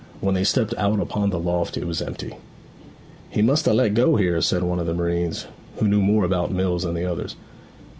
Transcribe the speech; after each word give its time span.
When 0.19 0.33
they 0.33 0.43
stepped 0.43 0.73
out 0.79 0.99
upon 0.99 1.29
the 1.29 1.37
loft 1.37 1.77
it 1.77 1.85
was 1.85 2.01
empty. 2.01 2.33
'He 3.29 3.43
must 3.43 3.65
ha' 3.65 3.71
let 3.71 3.93
go 3.93 4.15
here,' 4.15 4.41
said 4.41 4.63
one 4.63 4.79
of 4.79 4.87
the 4.87 4.95
marines, 4.95 5.45
who 5.77 5.87
knew 5.87 6.01
more 6.01 6.25
about 6.25 6.49
mills 6.51 6.81
than 6.81 6.95
the 6.95 7.05
others. 7.05 7.35